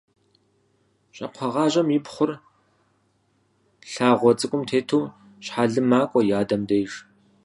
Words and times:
Щӏакхъуэгъажьэм 1.15 1.87
и 1.97 1.99
пхъур, 2.05 2.31
лъагъуэ 3.91 4.31
цӏыкӏум 4.39 4.63
тету 4.69 5.01
щхьэлым 5.43 5.85
макӏуэ 5.91 6.21
и 6.29 6.33
адэм 6.41 6.61
деж. 6.69 6.91